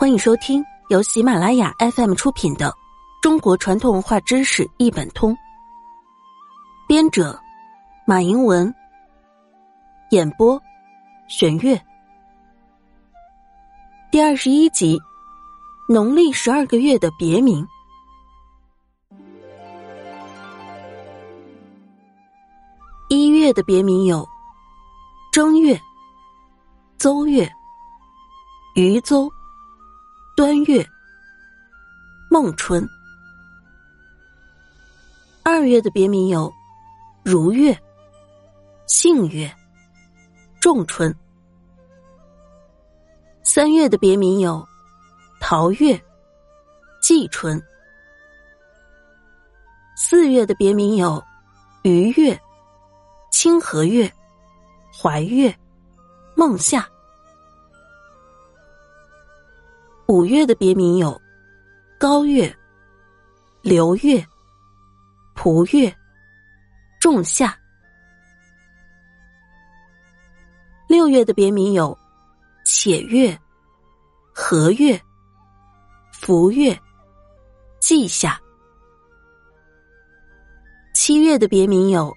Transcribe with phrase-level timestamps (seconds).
[0.00, 2.66] 欢迎收听由喜马拉雅 FM 出品的
[3.20, 5.32] 《中国传统文化知识一本通》，
[6.86, 7.36] 编者
[8.06, 8.72] 马迎文，
[10.10, 10.62] 演播
[11.26, 11.76] 玄月。
[14.12, 14.96] 第二十一集：
[15.88, 17.66] 农历十二个月的别名。
[23.08, 24.24] 一月的别名有
[25.32, 25.76] 正月、
[26.98, 27.50] 邹月、
[28.76, 29.28] 余邹。
[30.38, 30.88] 端月、
[32.30, 32.88] 孟春。
[35.42, 36.48] 二月的别名有
[37.24, 37.76] 如月、
[38.86, 39.52] 杏月、
[40.60, 41.12] 仲春。
[43.42, 44.64] 三月的别名有
[45.40, 46.00] 桃月、
[47.02, 47.60] 季春。
[49.96, 51.20] 四月的别名有
[51.82, 52.40] 鱼月、
[53.32, 54.08] 清和月、
[55.02, 55.52] 怀月、
[56.36, 56.88] 孟夏。
[60.10, 61.20] 五月的别名有
[61.98, 62.50] 高月、
[63.60, 64.26] 流月、
[65.34, 65.94] 蒲月、
[66.98, 67.54] 仲夏。
[70.88, 71.96] 六月的别名有
[72.64, 73.38] 且月、
[74.32, 74.98] 和月、
[76.10, 76.74] 福月、
[77.78, 78.40] 季夏。
[80.94, 82.16] 七月的别名有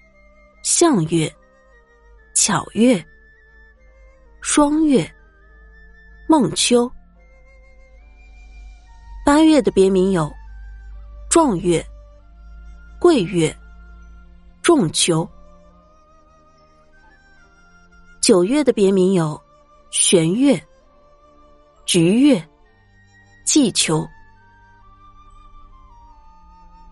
[0.62, 1.30] 相月、
[2.32, 3.04] 巧月、
[4.40, 5.06] 双月、
[6.26, 6.90] 孟秋。
[9.42, 10.32] 月的别名有
[11.30, 11.84] 壮月、
[13.00, 13.54] 桂月、
[14.62, 15.26] 仲秋；
[18.20, 19.40] 九月的别名有
[19.90, 20.62] 玄月、
[21.84, 22.48] 菊月、
[23.44, 24.06] 季秋；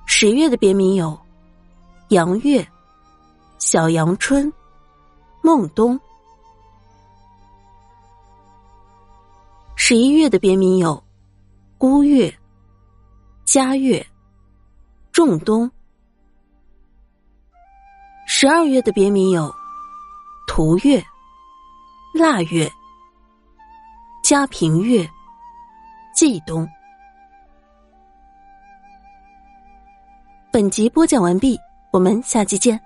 [0.07, 1.19] 十月的别名有
[2.09, 2.67] 阳月、
[3.59, 4.53] 小阳春、
[5.43, 5.99] 孟冬；
[9.77, 11.03] 十一月的别名有。
[11.79, 12.31] 孤月、
[13.53, 14.07] 嘉月、
[15.11, 15.69] 仲冬。
[18.29, 19.53] 十二月的别名有
[20.47, 21.03] 图月、
[22.15, 22.71] 腊月、
[24.23, 25.05] 嘉平月、
[26.15, 26.65] 季冬。
[30.53, 31.59] 本集播讲完毕，
[31.91, 32.81] 我们下期见。